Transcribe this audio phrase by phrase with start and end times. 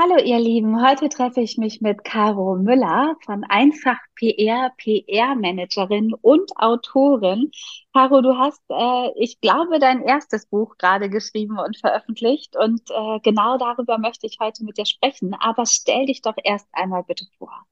[0.00, 6.52] Hallo ihr Lieben, heute treffe ich mich mit Caro Müller von Einfach PR, PR-Managerin und
[6.56, 7.50] Autorin.
[7.92, 13.18] Caro, du hast, äh, ich glaube, dein erstes Buch gerade geschrieben und veröffentlicht und äh,
[13.24, 15.34] genau darüber möchte ich heute mit dir sprechen.
[15.34, 17.64] Aber stell dich doch erst einmal bitte vor.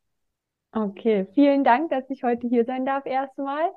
[0.72, 3.70] Okay, vielen Dank, dass ich heute hier sein darf erstmal.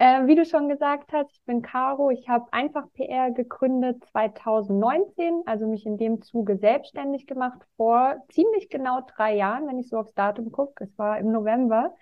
[0.00, 2.10] Äh, wie du schon gesagt hast, ich bin Caro.
[2.10, 8.68] Ich habe einfach PR gegründet 2019, also mich in dem Zuge selbstständig gemacht vor ziemlich
[8.70, 10.84] genau drei Jahren, wenn ich so aufs Datum gucke.
[10.84, 11.96] Es war im November.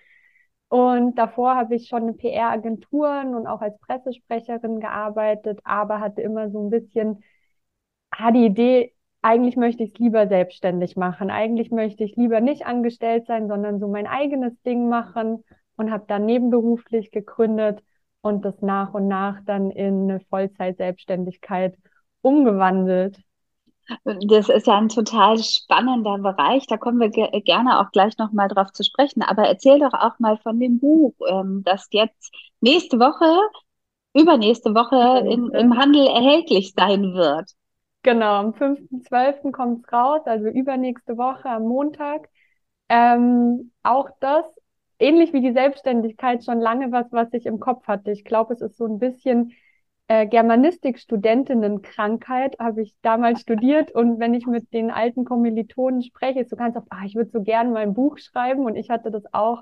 [0.69, 6.51] Und davor habe ich schon in PR-Agenturen und auch als Pressesprecherin gearbeitet, aber hatte immer
[6.51, 7.23] so ein bisschen
[8.11, 11.31] ah, die Idee, eigentlich möchte ich es lieber selbstständig machen.
[11.31, 15.43] Eigentlich möchte ich lieber nicht angestellt sein, sondern so mein eigenes Ding machen
[15.77, 17.81] und habe dann nebenberuflich gegründet
[18.21, 21.77] und das nach und nach dann in eine Vollzeit-Selbstständigkeit
[22.21, 23.17] umgewandelt.
[24.03, 26.67] Das ist ja ein total spannender Bereich.
[26.67, 29.21] Da kommen wir ge gerne auch gleich nochmal drauf zu sprechen.
[29.21, 33.39] Aber erzähl doch auch mal von dem Buch, ähm, das jetzt nächste Woche,
[34.13, 37.51] übernächste Woche in, im Handel erhältlich sein wird.
[38.03, 39.51] Genau, am 5.12.
[39.51, 42.29] kommt es raus, also übernächste Woche am Montag.
[42.89, 44.45] Ähm, auch das
[44.99, 48.09] ähnlich wie die Selbstständigkeit schon lange was, was ich im Kopf hatte.
[48.11, 49.53] Ich glaube, es ist so ein bisschen
[50.07, 53.91] äh, Germanistik-Studentinnenkrankheit, habe ich damals studiert.
[53.91, 57.29] Und wenn ich mit den alten Kommilitonen spreche, ist so ganz oft, ah, ich würde
[57.29, 58.65] so gern mal ein Buch schreiben.
[58.65, 59.61] Und ich hatte das auch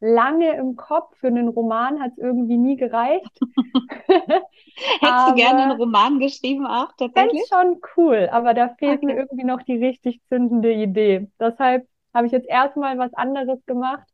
[0.00, 1.16] lange im Kopf.
[1.18, 3.40] Für einen Roman hat es irgendwie nie gereicht.
[4.06, 7.32] Hättest du gerne einen Roman geschrieben auch tatsächlich?
[7.32, 9.06] Das ist schon cool, aber da fehlt okay.
[9.06, 11.28] mir irgendwie noch die richtig zündende Idee.
[11.40, 14.06] Deshalb habe ich jetzt erstmal was anderes gemacht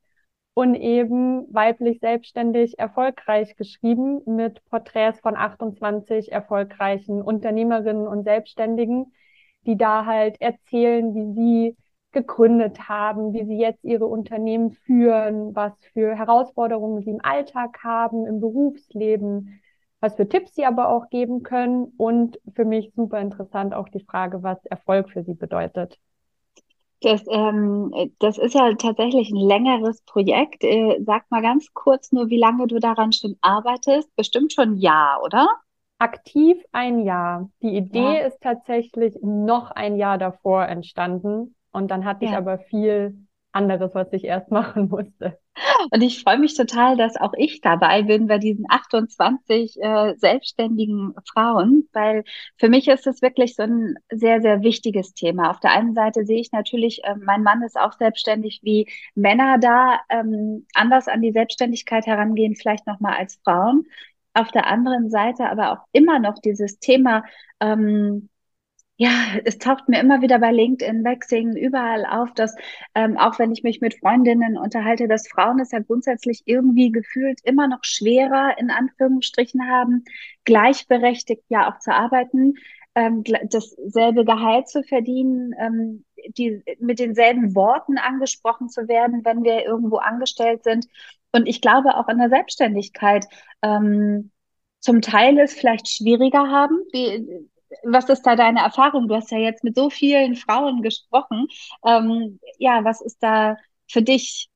[0.54, 9.12] und eben weiblich selbstständig erfolgreich geschrieben mit Porträts von 28 erfolgreichen Unternehmerinnen und Selbstständigen,
[9.66, 11.76] die da halt erzählen, wie sie
[12.12, 18.24] gegründet haben, wie sie jetzt ihre Unternehmen führen, was für Herausforderungen sie im Alltag haben,
[18.26, 19.60] im Berufsleben,
[20.00, 24.04] was für Tipps sie aber auch geben können und für mich super interessant auch die
[24.04, 25.98] Frage, was Erfolg für sie bedeutet.
[27.04, 30.64] Das, ähm, das ist ja tatsächlich ein längeres Projekt.
[30.64, 34.14] Äh, sag mal ganz kurz nur, wie lange du daran schon arbeitest.
[34.16, 35.48] Bestimmt schon ein Jahr, oder?
[35.98, 37.50] Aktiv ein Jahr.
[37.62, 38.26] Die Idee ja.
[38.26, 41.54] ist tatsächlich noch ein Jahr davor entstanden.
[41.72, 42.30] Und dann hatte ja.
[42.30, 43.23] ich aber viel
[43.54, 45.38] anderes, was ich erst machen musste.
[45.90, 51.14] Und ich freue mich total, dass auch ich dabei bin bei diesen 28 äh, selbstständigen
[51.32, 52.24] Frauen, weil
[52.56, 55.50] für mich ist es wirklich so ein sehr, sehr wichtiges Thema.
[55.50, 59.58] Auf der einen Seite sehe ich natürlich, äh, mein Mann ist auch selbstständig, wie Männer
[59.58, 63.84] da ähm, anders an die Selbstständigkeit herangehen, vielleicht nochmal als Frauen.
[64.34, 67.24] Auf der anderen Seite aber auch immer noch dieses Thema,
[67.60, 68.28] ähm,
[68.96, 69.10] ja,
[69.44, 72.54] es taucht mir immer wieder bei LinkedIn, Waxing, überall auf, dass
[72.94, 77.40] ähm, auch wenn ich mich mit Freundinnen unterhalte, dass Frauen es ja grundsätzlich irgendwie gefühlt
[77.42, 80.04] immer noch schwerer in Anführungsstrichen haben,
[80.44, 82.54] gleichberechtigt ja auch zu arbeiten,
[82.94, 89.64] ähm, dasselbe Gehalt zu verdienen, ähm, die mit denselben Worten angesprochen zu werden, wenn wir
[89.64, 90.86] irgendwo angestellt sind.
[91.32, 93.26] Und ich glaube auch in der Selbstständigkeit
[93.62, 94.30] ähm,
[94.78, 97.48] zum Teil es vielleicht schwieriger haben, wie,
[97.82, 99.08] was ist da deine Erfahrung?
[99.08, 101.46] Du hast ja jetzt mit so vielen Frauen gesprochen.
[101.84, 103.56] Ähm, ja, was ist da
[103.90, 104.48] für dich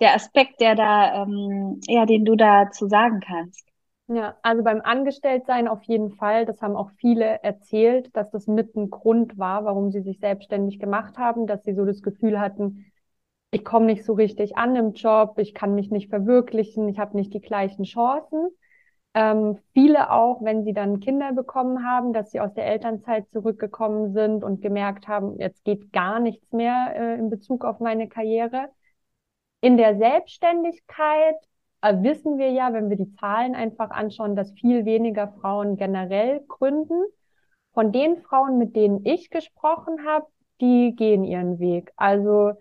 [0.00, 3.66] der Aspekt, der da, ähm, ja, den du da zu sagen kannst?
[4.08, 6.46] Ja, also beim Angestelltsein auf jeden Fall.
[6.46, 10.80] Das haben auch viele erzählt, dass das mit ein Grund war, warum sie sich selbstständig
[10.80, 12.86] gemacht haben, dass sie so das Gefühl hatten,
[13.52, 17.16] ich komme nicht so richtig an im Job, ich kann mich nicht verwirklichen, ich habe
[17.16, 18.48] nicht die gleichen Chancen.
[19.12, 24.12] Ähm, viele auch, wenn sie dann Kinder bekommen haben, dass sie aus der Elternzeit zurückgekommen
[24.12, 28.68] sind und gemerkt haben, jetzt geht gar nichts mehr äh, in Bezug auf meine Karriere.
[29.60, 31.34] In der Selbstständigkeit
[31.82, 36.40] äh, wissen wir ja, wenn wir die Zahlen einfach anschauen, dass viel weniger Frauen generell
[36.46, 37.02] gründen.
[37.72, 40.26] Von den Frauen, mit denen ich gesprochen habe,
[40.60, 41.92] die gehen ihren Weg.
[41.96, 42.52] Also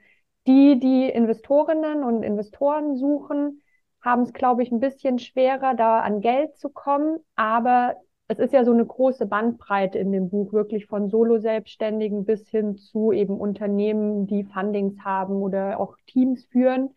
[0.48, 3.62] die, die Investorinnen und Investoren suchen,
[4.02, 7.20] haben es, glaube ich, ein bisschen schwerer, da an Geld zu kommen.
[7.36, 7.96] Aber
[8.28, 12.78] es ist ja so eine große Bandbreite in dem Buch, wirklich von Solo-Selbstständigen bis hin
[12.78, 16.92] zu eben Unternehmen, die Fundings haben oder auch Teams führen.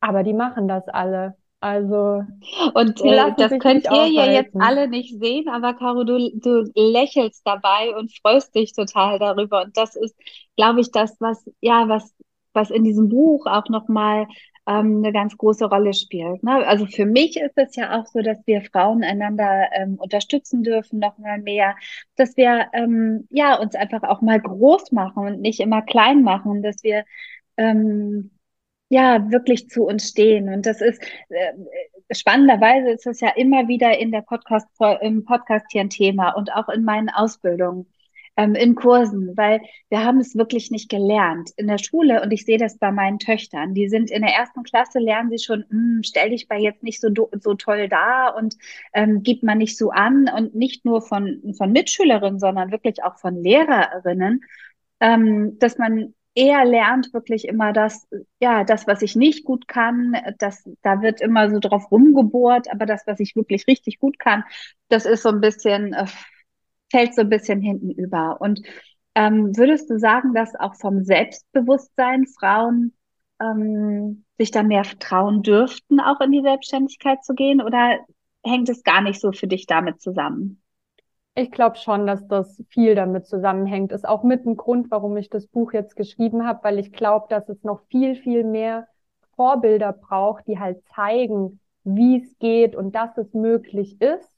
[0.00, 1.34] aber die machen das alle.
[1.60, 2.22] Also
[2.74, 7.40] und äh, das könnt ihr ja jetzt alle nicht sehen, aber Caro, du, du lächelst
[7.46, 9.62] dabei und freust dich total darüber.
[9.62, 10.14] Und das ist,
[10.56, 12.14] glaube ich, das, was ja was
[12.52, 14.26] was in diesem Buch auch noch mal
[14.66, 16.42] ähm, eine ganz große Rolle spielt.
[16.42, 16.66] Ne?
[16.66, 20.98] Also für mich ist es ja auch so, dass wir Frauen einander ähm, unterstützen dürfen,
[20.98, 21.76] noch mal mehr,
[22.16, 26.62] dass wir ähm, ja uns einfach auch mal groß machen und nicht immer klein machen,
[26.62, 27.04] dass wir
[27.56, 28.30] ähm,
[28.88, 30.48] ja, wirklich zu uns stehen.
[30.48, 31.52] Und das ist, äh,
[32.14, 34.68] spannenderweise ist es ja immer wieder in der Podcast,
[35.00, 37.86] im Podcast hier ein Thema und auch in meinen Ausbildungen,
[38.36, 39.60] ähm, in Kursen, weil
[39.90, 43.18] wir haben es wirklich nicht gelernt in der Schule und ich sehe das bei meinen
[43.18, 43.74] Töchtern.
[43.74, 47.00] Die sind in der ersten Klasse, lernen sie schon, hm, stell dich bei jetzt nicht
[47.00, 47.08] so,
[47.40, 48.56] so toll da und
[48.92, 53.18] ähm, gib man nicht so an und nicht nur von, von Mitschülerinnen, sondern wirklich auch
[53.18, 54.40] von Lehrerinnen,
[55.00, 58.08] ähm, dass man eher lernt wirklich immer das,
[58.40, 62.86] ja, das, was ich nicht gut kann, das, da wird immer so drauf rumgebohrt, aber
[62.86, 64.42] das, was ich wirklich richtig gut kann,
[64.88, 66.06] das ist so ein bisschen, äh,
[66.90, 68.40] fällt so ein bisschen hinten über.
[68.40, 68.60] Und
[69.14, 72.94] ähm, würdest du sagen, dass auch vom Selbstbewusstsein Frauen
[73.40, 77.60] ähm, sich da mehr trauen dürften, auch in die Selbstständigkeit zu gehen?
[77.62, 77.98] Oder
[78.44, 80.60] hängt es gar nicht so für dich damit zusammen?
[81.36, 83.90] Ich glaube schon, dass das viel damit zusammenhängt.
[83.90, 87.26] Ist auch mit ein Grund, warum ich das Buch jetzt geschrieben habe, weil ich glaube,
[87.28, 88.86] dass es noch viel, viel mehr
[89.34, 94.33] Vorbilder braucht, die halt zeigen, wie es geht und dass es möglich ist,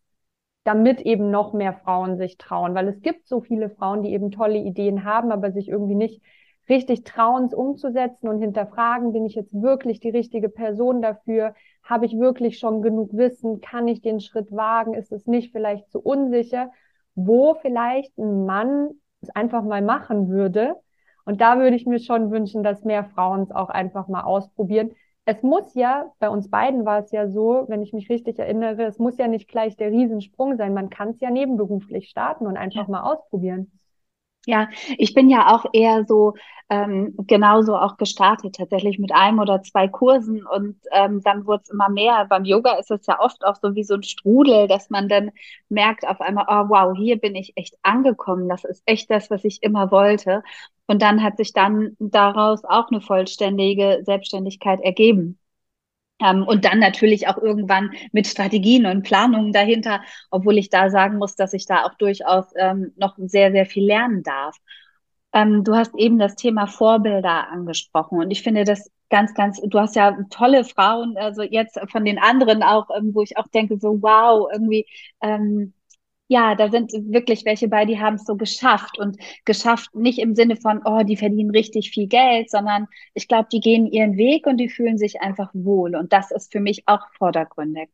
[0.67, 2.75] damit eben noch mehr Frauen sich trauen.
[2.75, 6.23] Weil es gibt so viele Frauen, die eben tolle Ideen haben, aber sich irgendwie nicht
[6.69, 11.55] richtig trauen, es umzusetzen und hinterfragen, bin ich jetzt wirklich die richtige Person dafür?
[11.85, 13.61] Habe ich wirklich schon genug Wissen?
[13.61, 14.95] Kann ich den Schritt wagen?
[14.95, 16.71] Ist es nicht vielleicht zu unsicher?
[17.17, 18.91] wo vielleicht ein Mann
[19.23, 20.77] es einfach mal machen würde.
[21.25, 24.93] Und da würde ich mir schon wünschen, dass mehr Frauen es auch einfach mal ausprobieren.
[25.29, 28.85] Es muss ja, bei uns beiden war es ja so, wenn ich mich richtig erinnere,
[28.85, 30.73] es muss ja nicht gleich der Riesensprung sein.
[30.73, 32.91] Man kann es ja nebenberuflich starten und einfach ja.
[32.91, 33.73] mal ausprobieren.
[34.49, 36.35] Ja, ich bin ja auch eher so
[36.71, 41.71] ähm, genauso auch gestartet, tatsächlich mit einem oder zwei Kursen und ähm, dann wurde es
[41.71, 42.27] immer mehr.
[42.27, 45.33] Beim Yoga ist es ja oft auch so wie so ein Strudel, dass man dann
[45.69, 48.49] merkt auf einmal, oh wow, hier bin ich echt angekommen.
[48.49, 50.43] Das ist echt das, was ich immer wollte.
[50.87, 55.39] Und dann hat sich dann daraus auch eine vollständige Selbstständigkeit ergeben.
[56.23, 61.19] Ähm, und dann natürlich auch irgendwann mit Strategien und Planungen dahinter, obwohl ich da sagen
[61.19, 64.57] muss, dass ich da auch durchaus ähm, noch sehr, sehr viel lernen darf.
[65.33, 69.79] Ähm, du hast eben das Thema Vorbilder angesprochen und ich finde das ganz, ganz, du
[69.79, 73.79] hast ja tolle Frauen, also jetzt von den anderen auch, ähm, wo ich auch denke,
[73.79, 74.87] so wow, irgendwie,
[75.23, 75.75] ähm,
[76.29, 80.35] ja, da sind wirklich welche bei, die haben es so geschafft und geschafft nicht im
[80.35, 84.47] Sinne von, oh, die verdienen richtig viel Geld, sondern ich glaube, die gehen ihren Weg
[84.47, 87.89] und die fühlen sich einfach wohl und das ist für mich auch vordergründig.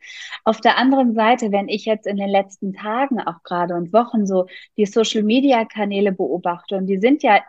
[0.45, 4.27] Auf der anderen Seite, wenn ich jetzt in den letzten Tagen auch gerade und Wochen
[4.27, 4.47] so
[4.77, 7.41] die Social Media Kanäle beobachte und die sind ja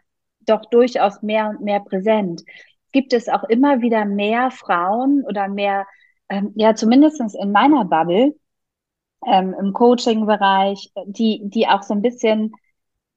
[0.42, 2.44] doch durchaus mehr und mehr präsent,
[2.92, 5.88] gibt es auch immer wieder mehr Frauen oder mehr,
[6.30, 8.36] ähm, ja, zumindestens in meiner Bubble,
[9.28, 12.54] ähm, im Coaching-Bereich, die, die auch so ein bisschen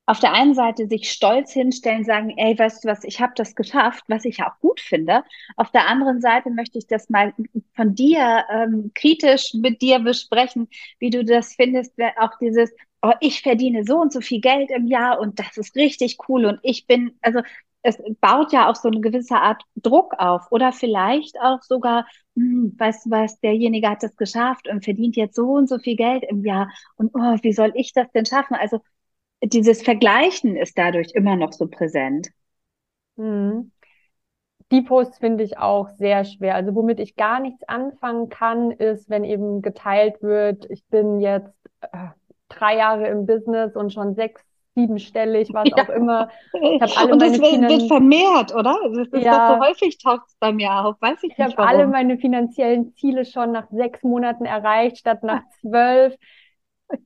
[0.09, 3.57] auf der einen Seite sich stolz hinstellen, sagen, ey, weißt du was, ich habe das
[3.57, 5.25] geschafft, was ich auch gut finde.
[5.57, 7.35] Auf der anderen Seite möchte ich das mal
[7.75, 10.69] von dir ähm, kritisch mit dir besprechen,
[11.01, 12.71] wie du das findest, auch dieses,
[13.03, 16.45] oh, ich verdiene so und so viel Geld im Jahr und das ist richtig cool
[16.47, 17.41] und ich bin, also
[17.87, 22.75] es baut ja auch so eine gewisse Art Druck auf oder vielleicht auch sogar, hm,
[22.79, 26.25] weißt du was, derjenige hat das geschafft und verdient jetzt so und so viel Geld
[26.29, 28.55] im Jahr und oh, wie soll ich das denn schaffen?
[28.55, 28.81] Also
[29.43, 32.29] dieses Vergleichen ist dadurch immer noch so präsent.
[33.17, 33.73] Mhm.
[34.73, 36.55] Die Posts finde ich auch sehr schwer.
[36.57, 41.53] Also womit ich gar nichts anfangen kann, ist, wenn eben geteilt wird, ich bin jetzt
[41.83, 42.09] äh,
[42.49, 44.43] drei Jahre im Business und schon sechs
[44.77, 45.83] siebenstellig, was ja.
[45.83, 46.29] auch immer.
[46.53, 48.79] Ich habe alle und das wird, wird, vermehrt, oder?
[48.95, 49.55] Das ist ja.
[49.55, 51.49] so häufig taucht es bei mir auf, weiß ich, ich nicht.
[51.49, 56.15] Ich habe alle meine finanziellen Ziele schon nach sechs Monaten erreicht, statt nach zwölf.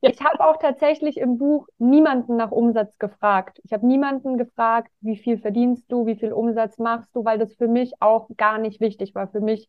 [0.03, 0.11] Ja.
[0.11, 3.61] Ich habe auch tatsächlich im Buch niemanden nach Umsatz gefragt.
[3.65, 7.55] Ich habe niemanden gefragt, wie viel verdienst du, wie viel Umsatz machst du, weil das
[7.55, 9.29] für mich auch gar nicht wichtig war.
[9.29, 9.69] Für mich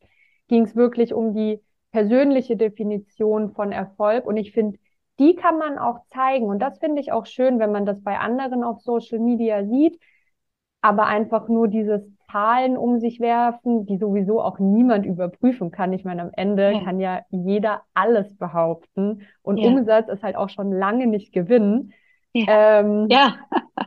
[0.50, 4.26] ging es wirklich um die persönliche Definition von Erfolg.
[4.26, 4.80] Und ich finde,
[5.20, 6.46] die kann man auch zeigen.
[6.46, 10.00] Und das finde ich auch schön, wenn man das bei anderen auf Social Media sieht.
[10.82, 12.02] Aber einfach nur dieses
[12.32, 15.94] Zahlen um sich werfen, die sowieso auch niemand überprüfen kann.
[15.94, 16.84] Ich meine, am Ende ja.
[16.84, 19.22] kann ja jeder alles behaupten.
[19.44, 19.70] Und ja.
[19.70, 21.94] Umsatz ist halt auch schon lange nicht Gewinn.
[22.34, 22.80] Ja.
[22.80, 23.36] Ähm, ja.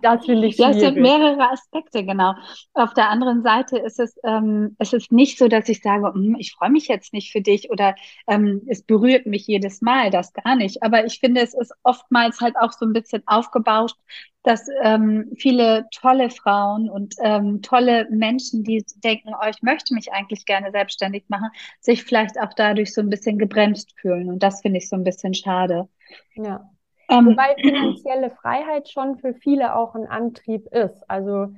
[0.03, 0.75] Das finde ich schwierig.
[0.75, 2.35] Ja, es sind mehrere Aspekte, genau.
[2.75, 6.37] Auf der anderen Seite ist es, ähm, es ist nicht so, dass ich sage, hm,
[6.39, 7.95] ich freue mich jetzt nicht für dich oder
[8.27, 10.83] ähm, es berührt mich jedes Mal, das gar nicht.
[10.83, 13.97] Aber ich finde, es ist oftmals halt auch so ein bisschen aufgebauscht,
[14.43, 20.13] dass ähm, viele tolle Frauen und ähm, tolle Menschen, die denken, oh, ich möchte mich
[20.13, 21.49] eigentlich gerne selbstständig machen,
[21.81, 24.29] sich vielleicht auch dadurch so ein bisschen gebremst fühlen.
[24.29, 25.89] Und das finde ich so ein bisschen schade.
[26.35, 26.74] Ja.
[27.09, 31.09] Ähm, Wobei finanzielle Freiheit schon für viele auch ein Antrieb ist.
[31.09, 31.49] Also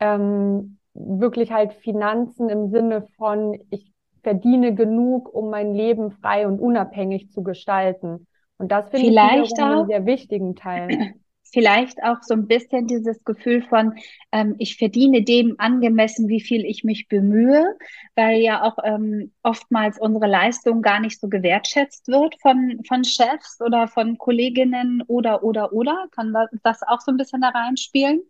[0.00, 6.60] ähm, wirklich halt Finanzen im Sinne von, ich verdiene genug, um mein Leben frei und
[6.60, 8.26] unabhängig zu gestalten.
[8.58, 11.14] Und das finde ich einen sehr wichtigen Teil
[11.52, 13.94] vielleicht auch so ein bisschen dieses Gefühl von,
[14.32, 17.76] ähm, ich verdiene dem angemessen, wie viel ich mich bemühe,
[18.14, 23.60] weil ja auch ähm, oftmals unsere Leistung gar nicht so gewertschätzt wird von, von Chefs
[23.60, 26.08] oder von Kolleginnen oder, oder, oder.
[26.14, 28.22] Kann das auch so ein bisschen da reinspielen?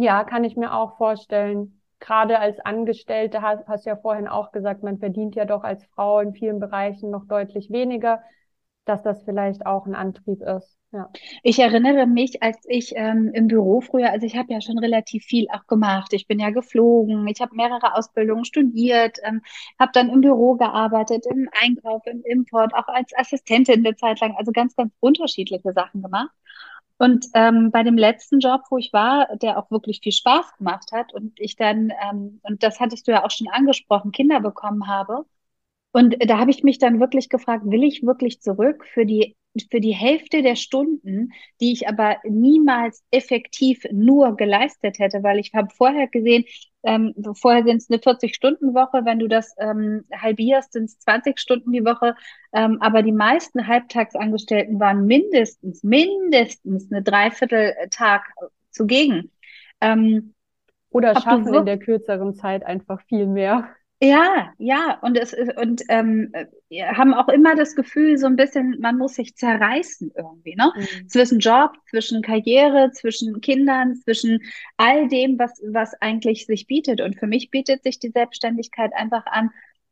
[0.00, 1.80] Ja, kann ich mir auch vorstellen.
[2.00, 5.84] Gerade als Angestellte hast, hast du ja vorhin auch gesagt, man verdient ja doch als
[5.86, 8.22] Frau in vielen Bereichen noch deutlich weniger,
[8.86, 10.79] dass das vielleicht auch ein Antrieb ist.
[10.92, 11.08] Ja.
[11.44, 15.24] Ich erinnere mich, als ich ähm, im Büro früher, also ich habe ja schon relativ
[15.24, 16.12] viel auch gemacht.
[16.12, 19.40] Ich bin ja geflogen, ich habe mehrere Ausbildungen studiert, ähm,
[19.78, 24.34] habe dann im Büro gearbeitet, im Einkauf, im Import, auch als Assistentin eine Zeit lang,
[24.36, 26.30] also ganz, ganz unterschiedliche Sachen gemacht.
[26.98, 30.90] Und ähm, bei dem letzten Job, wo ich war, der auch wirklich viel Spaß gemacht
[30.92, 34.88] hat und ich dann, ähm, und das hattest du ja auch schon angesprochen, Kinder bekommen
[34.88, 35.24] habe.
[35.92, 39.36] Und da habe ich mich dann wirklich gefragt, will ich wirklich zurück für die
[39.70, 45.52] für die Hälfte der Stunden, die ich aber niemals effektiv nur geleistet hätte, weil ich
[45.54, 46.44] habe vorher gesehen,
[46.82, 51.72] ähm, vorher sind es eine 40-Stunden-Woche, wenn du das ähm, halbierst, sind es 20 Stunden
[51.72, 52.14] die Woche,
[52.52, 58.32] ähm, aber die meisten Halbtagsangestellten waren mindestens, mindestens eine Dreiviertel-Tag
[58.70, 59.30] zugegen.
[59.80, 60.34] Ähm,
[60.90, 63.68] Oder schaffen in der kürzeren Zeit einfach viel mehr.
[64.02, 66.32] Ja, ja, und es und ähm,
[66.96, 70.72] haben auch immer das Gefühl, so ein bisschen, man muss sich zerreißen irgendwie, ne?
[70.74, 71.08] Mhm.
[71.08, 74.40] Zwischen Job, zwischen Karriere, zwischen Kindern, zwischen
[74.78, 77.02] all dem, was, was eigentlich sich bietet.
[77.02, 79.50] Und für mich bietet sich die Selbstständigkeit einfach an,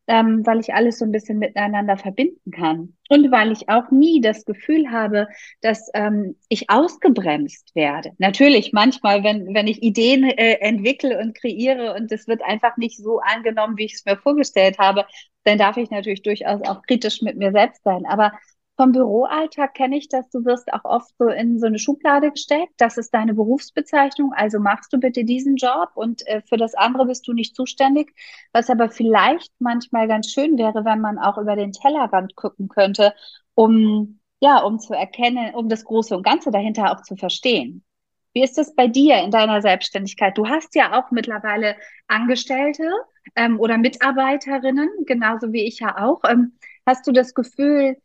[0.09, 2.95] ähm, weil ich alles so ein bisschen miteinander verbinden kann.
[3.11, 5.29] Und weil ich auch nie das Gefühl habe,
[5.61, 8.12] dass ähm, ich ausgebremst werde.
[8.19, 12.99] Natürlich, manchmal, wenn, wenn ich Ideen äh, entwickle und kreiere und es wird einfach nicht
[12.99, 15.05] so angenommen, wie ich es mir vorgestellt habe,
[15.45, 18.05] dann darf ich natürlich durchaus auch kritisch mit mir selbst sein.
[18.07, 18.33] Aber
[18.78, 22.75] vom Büroalltag kenne ich das, du wirst auch oft so in so eine Schublade gesteckt.
[22.76, 27.06] Das ist deine Berufsbezeichnung, also machst du bitte diesen Job und äh, für das andere
[27.06, 28.14] bist du nicht zuständig.
[28.52, 33.14] Was aber vielleicht manchmal ganz schön wäre, wenn man auch über den Tellerrand gucken könnte,
[33.54, 37.85] um ja, um zu erkennen, um das Große und Ganze dahinter auch zu verstehen.
[38.32, 40.38] Wie ist das bei dir in deiner Selbstständigkeit?
[40.38, 41.75] Du hast ja auch mittlerweile
[42.06, 42.88] Angestellte
[43.35, 46.23] ähm, oder Mitarbeiterinnen, genauso wie ich ja auch.
[46.28, 46.52] Ähm,
[46.87, 47.97] hast du das Gefühl,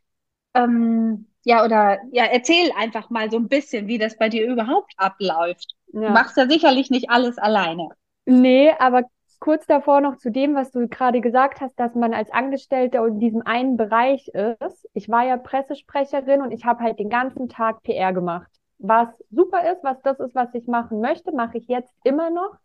[0.54, 4.94] ähm, ja, oder ja, erzähl einfach mal so ein bisschen, wie das bei dir überhaupt
[4.98, 5.76] abläuft.
[5.92, 6.08] Ja.
[6.08, 7.90] Du machst ja sicherlich nicht alles alleine.
[8.26, 9.04] Nee, aber
[9.40, 13.20] kurz davor noch zu dem, was du gerade gesagt hast, dass man als Angestellter in
[13.20, 14.88] diesem einen Bereich ist.
[14.94, 18.50] Ich war ja Pressesprecherin und ich habe halt den ganzen Tag PR gemacht.
[18.80, 22.56] Was super ist, was das ist, was ich machen möchte, mache ich jetzt immer noch.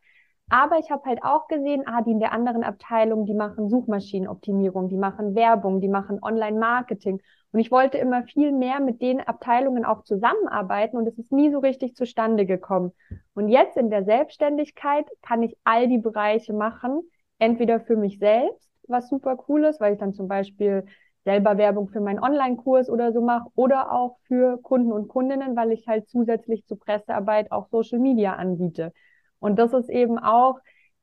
[0.50, 4.88] Aber ich habe halt auch gesehen, ah, die in der anderen Abteilung, die machen Suchmaschinenoptimierung,
[4.88, 7.20] die machen Werbung, die machen Online-Marketing.
[7.52, 11.50] Und ich wollte immer viel mehr mit den Abteilungen auch zusammenarbeiten und es ist nie
[11.50, 12.92] so richtig zustande gekommen.
[13.34, 17.00] Und jetzt in der Selbstständigkeit kann ich all die Bereiche machen,
[17.38, 20.84] entweder für mich selbst, was super cool ist, weil ich dann zum Beispiel
[21.24, 25.72] selber Werbung für meinen Online-Kurs oder so mache oder auch für Kunden und Kundinnen, weil
[25.72, 28.92] ich halt zusätzlich zur Pressearbeit auch Social Media anbiete.
[29.38, 30.58] Und das ist eben auch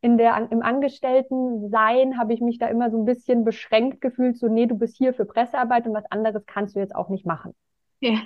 [0.05, 4.47] in der, im Angestellten-Sein habe ich mich da immer so ein bisschen beschränkt gefühlt, so,
[4.47, 7.55] nee, du bist hier für Pressearbeit und was anderes kannst du jetzt auch nicht machen.
[8.01, 8.21] Ja,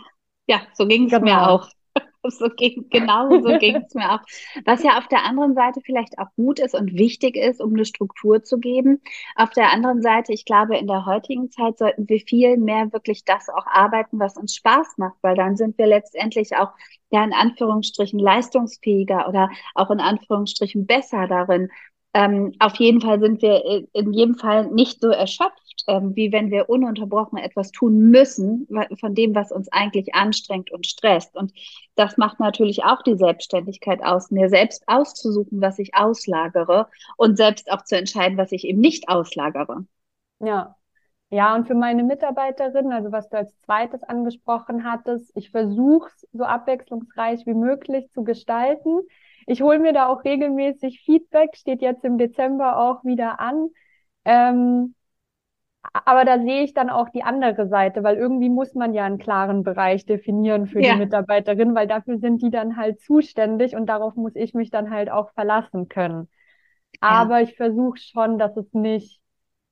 [0.45, 1.23] ja so ging es genau.
[1.23, 1.69] mir auch.
[2.29, 4.19] So ging, genau so ging es mir auch.
[4.65, 7.85] Was ja auf der anderen Seite vielleicht auch gut ist und wichtig ist, um eine
[7.85, 9.01] Struktur zu geben.
[9.35, 13.23] Auf der anderen Seite, ich glaube, in der heutigen Zeit sollten wir viel mehr wirklich
[13.25, 16.71] das auch arbeiten, was uns Spaß macht, weil dann sind wir letztendlich auch
[17.09, 21.69] ja in Anführungsstrichen leistungsfähiger oder auch in Anführungsstrichen besser darin.
[22.13, 26.51] Ähm, auf jeden Fall sind wir in jedem Fall nicht so erschöpft, ähm, wie wenn
[26.51, 28.67] wir ununterbrochen etwas tun müssen
[28.99, 31.35] von dem, was uns eigentlich anstrengt und stresst.
[31.35, 31.53] Und
[31.95, 37.71] das macht natürlich auch die Selbstständigkeit aus, mir selbst auszusuchen, was ich auslagere und selbst
[37.71, 39.85] auch zu entscheiden, was ich eben nicht auslagere.
[40.39, 40.75] Ja,
[41.31, 46.27] Ja, und für meine Mitarbeiterin, also was du als zweites angesprochen hattest, ich versuche es
[46.33, 49.01] so abwechslungsreich wie möglich zu gestalten.
[49.47, 53.69] Ich hole mir da auch regelmäßig Feedback, steht jetzt im Dezember auch wieder an.
[54.25, 54.95] Ähm,
[55.81, 59.17] aber da sehe ich dann auch die andere Seite, weil irgendwie muss man ja einen
[59.17, 60.93] klaren Bereich definieren für ja.
[60.93, 64.89] die Mitarbeiterin, weil dafür sind die dann halt zuständig und darauf muss ich mich dann
[64.89, 66.27] halt auch verlassen können.
[66.99, 67.43] Aber ja.
[67.43, 69.21] ich versuche schon, dass es nicht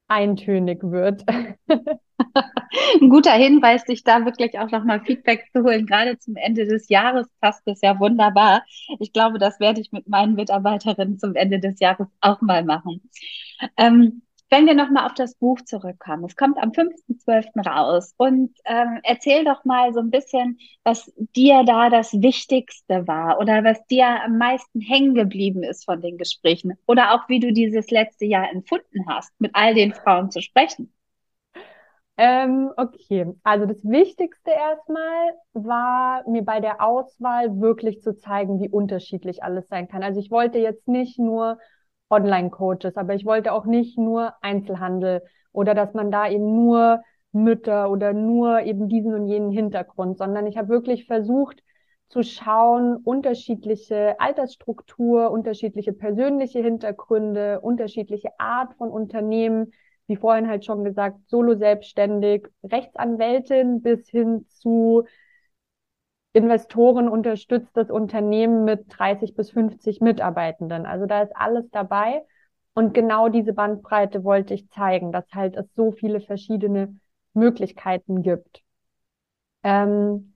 [0.08, 1.24] eintönig wird.
[3.02, 5.86] Ein guter Hinweis, sich da wirklich auch nochmal Feedback zu holen.
[5.86, 8.64] Gerade zum Ende des Jahres passt es ja wunderbar.
[9.00, 13.02] Ich glaube, das werde ich mit meinen Mitarbeiterinnen zum Ende des Jahres auch mal machen.
[13.76, 17.68] Ähm, wenn wir nochmal auf das Buch zurückkommen, es kommt am 5.12.
[17.68, 23.40] raus und ähm, erzähl doch mal so ein bisschen, was dir da das Wichtigste war
[23.40, 27.52] oder was dir am meisten hängen geblieben ist von den Gesprächen oder auch wie du
[27.52, 30.94] dieses letzte Jahr empfunden hast, mit all den Frauen zu sprechen.
[32.20, 38.70] Ähm, okay, also das Wichtigste erstmal war mir bei der Auswahl wirklich zu zeigen, wie
[38.70, 40.02] unterschiedlich alles sein kann.
[40.02, 41.60] Also ich wollte jetzt nicht nur
[42.10, 47.90] Online-Coaches, aber ich wollte auch nicht nur Einzelhandel oder dass man da eben nur Mütter
[47.92, 51.62] oder nur eben diesen und jenen Hintergrund, sondern ich habe wirklich versucht
[52.10, 59.72] zu schauen, unterschiedliche Altersstruktur, unterschiedliche persönliche Hintergründe, unterschiedliche Art von Unternehmen,
[60.08, 65.04] wie vorhin halt schon gesagt, solo selbstständig, Rechtsanwältin bis hin zu
[66.38, 70.86] Investoren unterstützt das Unternehmen mit 30 bis 50 Mitarbeitenden.
[70.86, 72.24] Also da ist alles dabei.
[72.74, 76.96] Und genau diese Bandbreite wollte ich zeigen, dass halt es so viele verschiedene
[77.34, 78.62] Möglichkeiten gibt.
[79.64, 80.36] Ähm,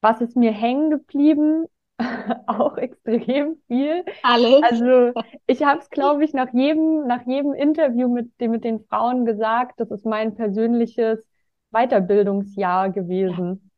[0.00, 1.66] was ist mir hängen geblieben?
[2.46, 4.04] auch extrem viel.
[4.22, 4.62] Alles.
[4.62, 5.12] Also
[5.46, 9.26] ich habe es, glaube ich, nach jedem, nach jedem Interview mit, dem, mit den Frauen
[9.26, 11.28] gesagt, das ist mein persönliches
[11.72, 13.70] Weiterbildungsjahr gewesen.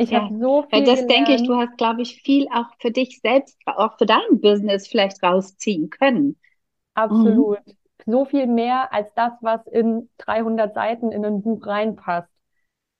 [0.00, 0.84] Ich ja, habe so viel.
[0.84, 1.10] Das gelernt.
[1.10, 4.88] denke ich, du hast, glaube ich, viel auch für dich selbst, auch für dein Business
[4.88, 6.38] vielleicht rausziehen können.
[6.94, 7.58] Absolut.
[7.66, 7.72] Mhm.
[8.06, 12.30] So viel mehr als das, was in 300 Seiten in ein Buch reinpasst.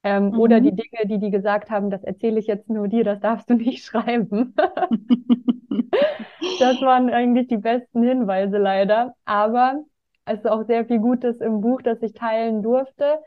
[0.03, 0.39] Ähm, mhm.
[0.39, 3.49] Oder die Dinge, die die gesagt haben, das erzähle ich jetzt nur dir, das darfst
[3.49, 4.55] du nicht schreiben.
[6.61, 9.15] das waren eigentlich die besten Hinweise leider.
[9.25, 9.85] Aber
[10.27, 13.21] es ist auch sehr viel Gutes im Buch, das ich teilen durfte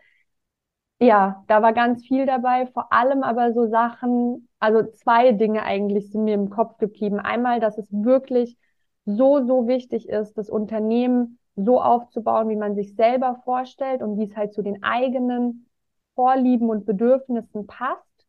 [0.99, 6.11] ja, da war ganz viel dabei, vor allem aber so Sachen, also zwei Dinge eigentlich
[6.11, 7.19] sind mir im Kopf geblieben.
[7.19, 8.57] Einmal, dass es wirklich
[9.05, 14.23] so, so wichtig ist, das Unternehmen so aufzubauen, wie man sich selber vorstellt und wie
[14.23, 15.67] es halt zu den eigenen
[16.15, 18.25] Vorlieben und Bedürfnissen passt,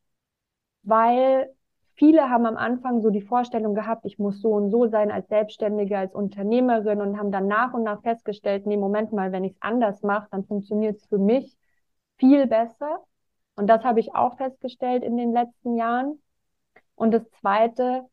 [0.83, 1.55] weil
[1.95, 5.29] viele haben am Anfang so die Vorstellung gehabt, ich muss so und so sein als
[5.29, 9.53] Selbstständige, als Unternehmerin und haben dann nach und nach festgestellt, nee, Moment mal, wenn ich
[9.53, 11.57] es anders mache, dann funktioniert es für mich
[12.19, 13.01] viel besser.
[13.57, 16.21] Und das habe ich auch festgestellt in den letzten Jahren.
[16.95, 18.05] Und das Zweite,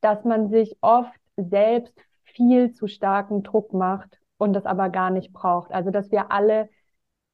[0.00, 1.94] dass man sich oft selbst
[2.24, 5.72] viel zu starken Druck macht und das aber gar nicht braucht.
[5.72, 6.68] Also, dass wir alle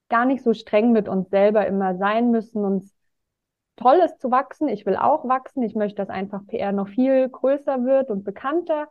[0.09, 2.65] gar nicht so streng mit uns selber immer sein müssen.
[2.65, 2.95] Uns
[3.77, 4.69] toll ist zu wachsen.
[4.69, 5.63] Ich will auch wachsen.
[5.63, 8.89] Ich möchte, dass einfach PR noch viel größer wird und bekannter.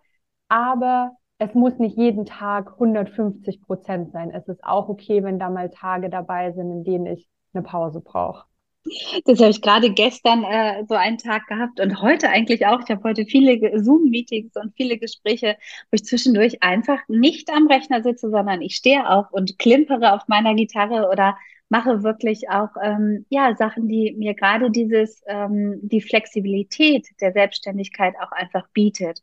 [0.48, 4.32] Aber es muss nicht jeden Tag 150 Prozent sein.
[4.32, 8.02] Es ist auch okay, wenn da mal Tage dabei sind, in denen ich eine Pause
[8.02, 8.46] brauche.
[9.26, 12.82] Das habe ich gerade gestern äh, so einen Tag gehabt und heute eigentlich auch.
[12.82, 15.56] Ich habe heute viele Zoom-Meetings und viele Gespräche,
[15.90, 20.28] wo ich zwischendurch einfach nicht am Rechner sitze, sondern ich stehe auf und klimpere auf
[20.28, 21.38] meiner Gitarre oder
[21.70, 28.16] mache wirklich auch ähm, ja Sachen, die mir gerade dieses ähm, die Flexibilität der Selbstständigkeit
[28.22, 29.22] auch einfach bietet.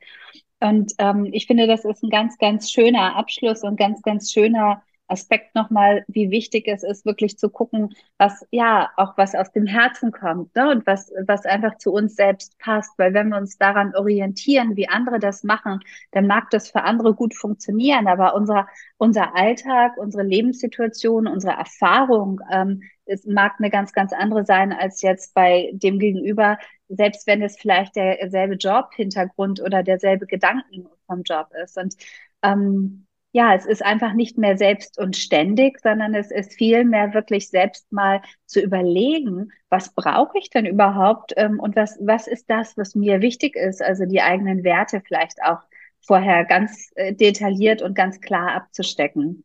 [0.61, 4.83] Und ähm, ich finde, das ist ein ganz, ganz schöner Abschluss und ganz, ganz schöner
[5.11, 9.67] Aspekt nochmal, wie wichtig es ist, wirklich zu gucken, was ja auch was aus dem
[9.67, 10.71] Herzen kommt ne?
[10.71, 12.99] und was, was einfach zu uns selbst passt.
[12.99, 15.81] Weil wenn wir uns daran orientieren, wie andere das machen,
[16.13, 18.07] dann mag das für andere gut funktionieren.
[18.07, 18.69] Aber unser,
[18.99, 25.03] unser Alltag, unsere Lebenssituation, unsere Erfahrung, ähm, es mag eine ganz, ganz andere sein als
[25.03, 31.49] jetzt bei dem Gegenüber, selbst wenn es vielleicht derselbe Job-Hintergrund oder derselbe Gedanken vom Job
[31.63, 31.77] ist.
[31.77, 31.97] Und
[32.43, 37.15] ähm, ja, es ist einfach nicht mehr selbst und ständig, sondern es ist viel mehr
[37.15, 42.51] wirklich selbst mal zu überlegen, was brauche ich denn überhaupt ähm, und was, was ist
[42.51, 45.61] das, was mir wichtig ist, also die eigenen Werte vielleicht auch
[46.01, 49.45] vorher ganz äh, detailliert und ganz klar abzustecken.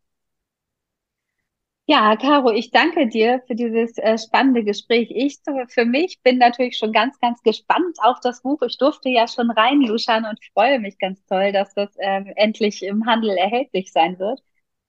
[1.87, 5.11] Ja, Caro, ich danke dir für dieses äh, spannende Gespräch.
[5.11, 8.59] Ich für mich bin natürlich schon ganz, ganz gespannt auf das Buch.
[8.63, 13.05] Ich durfte ja schon reinluschern und freue mich ganz toll, dass das ähm, endlich im
[13.05, 14.41] Handel erhältlich sein wird.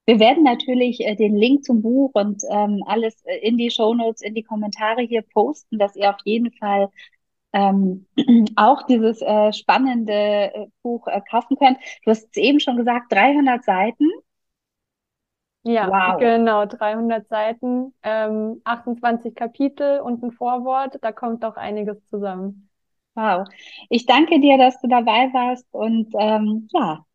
[0.07, 4.21] Wir werden natürlich äh, den Link zum Buch und ähm, alles äh, in die Shownotes,
[4.23, 6.89] in die Kommentare hier posten, dass ihr auf jeden Fall
[7.53, 8.07] ähm,
[8.55, 11.77] auch dieses äh, spannende äh, Buch äh, kaufen könnt.
[12.05, 14.05] Du hast es eben schon gesagt, 300 Seiten.
[15.67, 16.17] Ja, Wow.
[16.17, 22.69] genau, 300 Seiten, ähm, 28 Kapitel und ein Vorwort, da kommt doch einiges zusammen.
[23.15, 23.47] Wow.
[23.89, 27.05] Ich danke dir, dass du dabei warst und ähm, ja,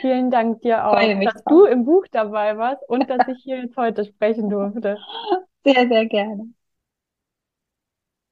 [0.00, 1.44] Vielen Dank dir auch, dass drauf.
[1.46, 5.04] du im Buch dabei warst und dass ich hier jetzt heute sprechen durfte.
[5.64, 6.54] Sehr, sehr gerne.